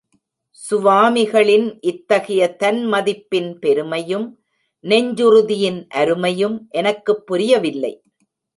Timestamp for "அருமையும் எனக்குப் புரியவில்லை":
5.95-8.03